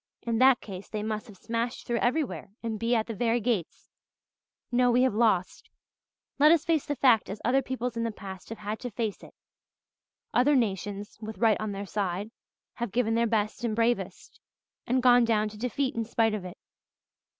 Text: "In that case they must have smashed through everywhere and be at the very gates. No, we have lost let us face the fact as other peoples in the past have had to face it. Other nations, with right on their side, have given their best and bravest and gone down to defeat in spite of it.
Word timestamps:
"In 0.23 0.39
that 0.39 0.61
case 0.61 0.89
they 0.89 1.03
must 1.03 1.27
have 1.27 1.37
smashed 1.37 1.85
through 1.85 1.99
everywhere 1.99 2.49
and 2.63 2.79
be 2.79 2.95
at 2.95 3.05
the 3.05 3.13
very 3.13 3.39
gates. 3.39 3.87
No, 4.71 4.89
we 4.89 5.03
have 5.03 5.13
lost 5.13 5.69
let 6.39 6.51
us 6.51 6.65
face 6.65 6.87
the 6.87 6.95
fact 6.95 7.29
as 7.29 7.39
other 7.45 7.61
peoples 7.61 7.95
in 7.95 8.03
the 8.03 8.09
past 8.11 8.49
have 8.49 8.57
had 8.57 8.79
to 8.79 8.89
face 8.89 9.21
it. 9.21 9.35
Other 10.33 10.55
nations, 10.55 11.19
with 11.21 11.37
right 11.37 11.61
on 11.61 11.71
their 11.71 11.85
side, 11.85 12.31
have 12.73 12.91
given 12.91 13.13
their 13.13 13.27
best 13.27 13.63
and 13.63 13.75
bravest 13.75 14.39
and 14.87 15.03
gone 15.03 15.23
down 15.23 15.49
to 15.49 15.55
defeat 15.59 15.93
in 15.93 16.03
spite 16.05 16.33
of 16.33 16.45
it. 16.45 16.57